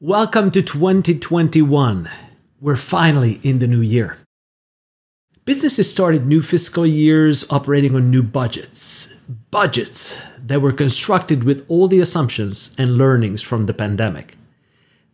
[0.00, 2.08] Welcome to 2021.
[2.60, 4.18] We're finally in the new year.
[5.44, 9.12] Businesses started new fiscal years operating on new budgets.
[9.50, 14.36] Budgets that were constructed with all the assumptions and learnings from the pandemic.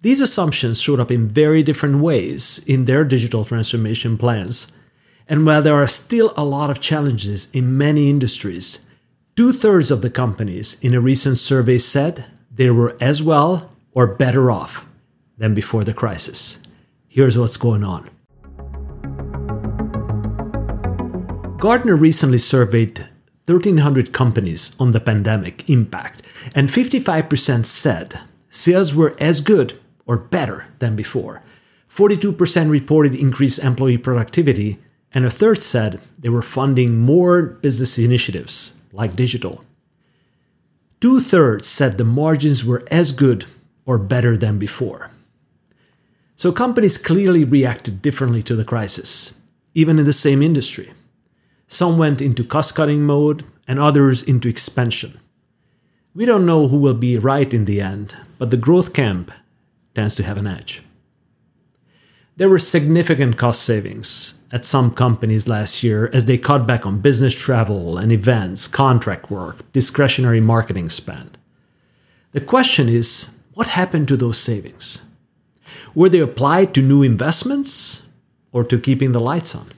[0.03, 4.71] These assumptions showed up in very different ways in their digital transformation plans.
[5.27, 8.81] And while there are still a lot of challenges in many industries,
[9.35, 14.07] two thirds of the companies in a recent survey said they were as well or
[14.07, 14.87] better off
[15.39, 16.59] than before the crisis.
[17.09, 18.11] Here's what's going on.
[21.59, 22.99] Gartner recently surveyed
[23.47, 26.23] 1,300 companies on the pandemic impact,
[26.55, 31.43] and 55% said sales were as good or better than before.
[31.89, 34.79] 42% reported increased employee productivity,
[35.13, 39.65] and a third said they were funding more business initiatives like digital.
[41.01, 43.47] Two thirds said the margins were as good
[43.87, 45.11] or better than before.
[46.37, 49.35] So companies clearly reacted differently to the crisis,
[49.75, 50.93] even in the same industry.
[51.69, 55.21] Some went into cost cutting mode and others into expansion.
[56.15, 59.33] We don't know who will be right in the end, but the growth camp
[59.95, 60.83] tends to have an edge.
[62.37, 67.01] There were significant cost savings at some companies last year as they cut back on
[67.01, 71.39] business travel and events, contract work, discretionary marketing spend.
[72.33, 75.03] The question is what happened to those savings?
[75.95, 78.03] Were they applied to new investments
[78.53, 79.69] or to keeping the lights on?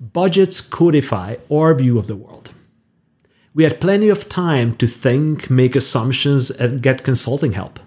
[0.00, 2.50] Budgets codify our view of the world.
[3.54, 7.78] We had plenty of time to think, make assumptions, and get consulting help.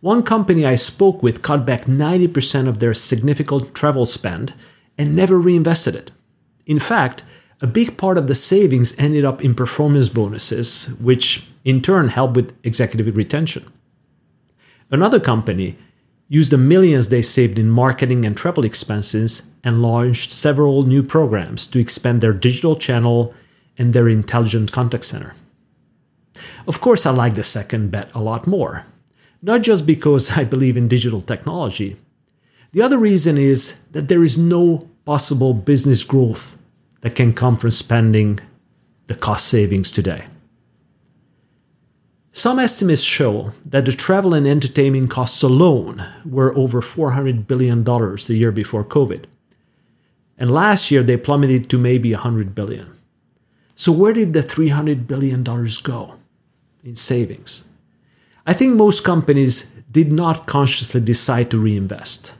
[0.00, 4.54] One company I spoke with cut back 90% of their significant travel spend
[4.96, 6.10] and never reinvested it.
[6.66, 7.22] In fact,
[7.60, 12.34] a big part of the savings ended up in performance bonuses, which in turn help
[12.34, 13.70] with executive retention.
[14.90, 15.76] Another company
[16.28, 21.66] used the millions they saved in marketing and travel expenses and launched several new programs
[21.66, 23.34] to expand their digital channel
[23.76, 25.34] and their intelligent contact center.
[26.66, 28.86] Of course, I like the second bet a lot more,
[29.42, 31.96] not just because I believe in digital technology.
[32.72, 36.56] The other reason is that there is no possible business growth
[37.00, 38.38] that can come from spending
[39.08, 40.24] the cost savings today.
[42.40, 48.34] Some estimates show that the travel and entertainment costs alone were over $400 billion the
[48.34, 49.26] year before COVID.
[50.38, 52.92] And last year they plummeted to maybe 100 billion.
[53.76, 56.14] So where did the 300 billion dollars go
[56.82, 57.68] in savings?
[58.46, 62.32] I think most companies did not consciously decide to reinvest.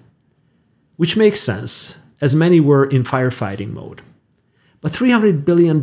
[0.96, 4.00] Which makes sense as many were in firefighting mode.
[4.80, 5.82] But $300 billion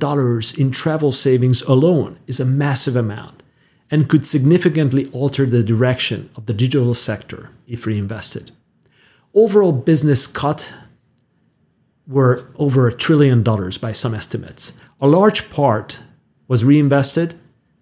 [0.57, 3.36] in travel savings alone is a massive amount
[3.89, 8.51] and could significantly alter the direction of the digital sector if reinvested.
[9.33, 10.73] Overall business cut
[12.07, 14.73] were over a trillion dollars by some estimates.
[15.01, 15.99] A large part
[16.47, 17.35] was reinvested,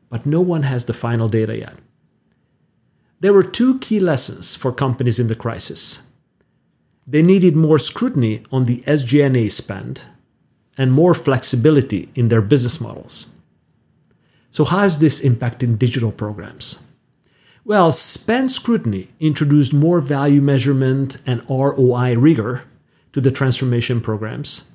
[0.09, 1.75] but no one has the final data yet.
[3.19, 6.01] There were two key lessons for companies in the crisis.
[7.07, 10.01] They needed more scrutiny on the SG&A spend
[10.77, 13.27] and more flexibility in their business models.
[14.55, 16.79] So, how is this impacting digital programs?
[17.65, 22.63] Well, spend scrutiny introduced more value measurement and ROI rigor
[23.11, 24.71] to the transformation programs.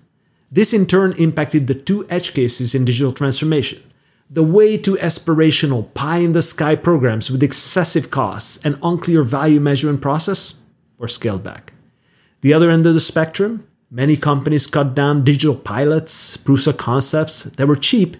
[0.53, 3.83] This in turn impacted the two edge cases in digital transformation
[4.29, 9.61] the way to aspirational pie in the sky programs with excessive costs and unclear value
[9.61, 10.61] measurement process
[10.99, 11.73] were scaled back.
[12.43, 17.45] The other end of the spectrum, many companies cut down digital pilots, proofs of concepts
[17.45, 18.19] that were cheap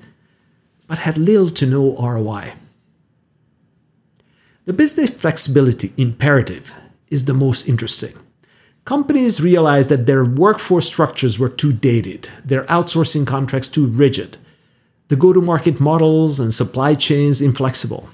[0.91, 2.53] but had little to no ROI.
[4.65, 6.75] The business flexibility imperative
[7.07, 8.15] is the most interesting.
[8.85, 14.37] Companies realized that their workforce structures were too dated, their outsourcing contracts too rigid,
[15.07, 18.09] the go to market models and supply chains inflexible.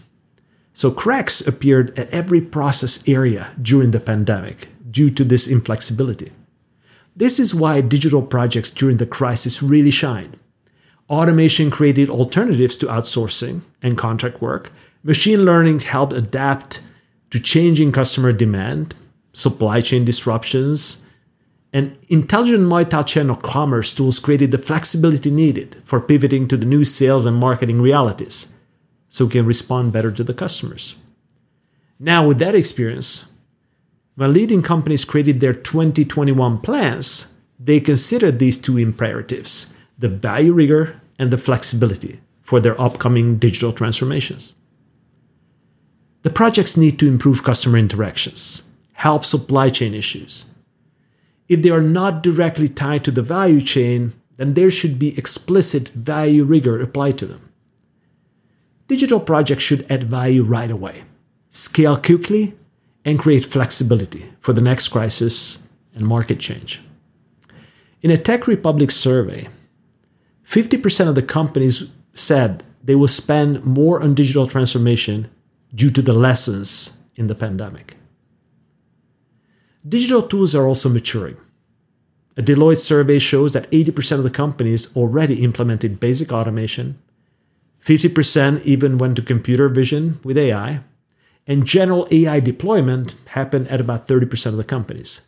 [0.75, 6.31] So cracks appeared at every process area during the pandemic due to this inflexibility.
[7.17, 10.39] This is why digital projects during the crisis really shine.
[11.09, 14.73] Automation created alternatives to outsourcing and contract work.
[15.05, 16.83] Machine learning helped adapt
[17.31, 18.95] to changing customer demand,
[19.33, 21.05] supply chain disruptions,
[21.73, 27.27] and intelligent multi-channel commerce tools created the flexibility needed for pivoting to the new sales
[27.27, 28.53] and marketing realities
[29.09, 30.97] so we can respond better to the customers.
[32.01, 33.27] Now, with that experience,
[34.17, 41.01] when leading companies created their 2021 plans, they considered these two imperatives the value rigor,
[41.19, 44.55] and the flexibility for their upcoming digital transformations.
[46.23, 48.63] The projects need to improve customer interactions,
[48.95, 50.45] help supply chain issues.
[51.49, 55.89] If they are not directly tied to the value chain, then there should be explicit
[55.89, 57.53] value rigor applied to them.
[58.89, 61.05] Digital projects should add value right away,
[61.51, 62.55] scale quickly,
[63.05, 66.81] and create flexibility for the next crisis and market change.
[68.03, 69.49] In a Tech Republic survey,
[70.49, 75.29] 50% of the companies said they will spend more on digital transformation
[75.75, 77.97] due to the lessons in the pandemic.
[79.87, 81.37] Digital tools are also maturing.
[82.37, 86.99] A Deloitte survey shows that 80% of the companies already implemented basic automation,
[87.85, 90.81] 50% even went to computer vision with AI,
[91.47, 95.23] and general AI deployment happened at about 30% of the companies.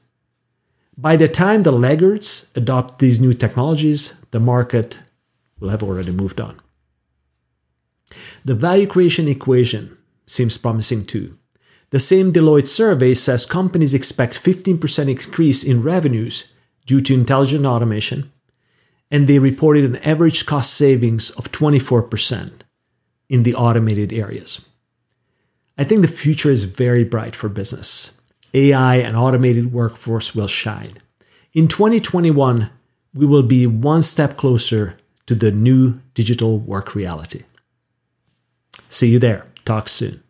[0.96, 4.98] By the time the laggards adopt these new technologies, the market
[5.60, 6.60] will have already moved on.
[8.44, 9.96] The value creation equation
[10.26, 11.36] seems promising too.
[11.90, 16.52] The same Deloitte survey says companies expect 15% increase in revenues
[16.86, 18.30] due to intelligent automation,
[19.10, 22.60] and they reported an average cost savings of 24%
[23.28, 24.66] in the automated areas.
[25.78, 28.18] I think the future is very bright for business.
[28.52, 30.94] AI and automated workforce will shine.
[31.52, 32.70] In 2021,
[33.14, 34.96] we will be one step closer
[35.28, 37.44] to the new digital work reality.
[38.88, 39.46] See you there.
[39.66, 40.22] Talk soon.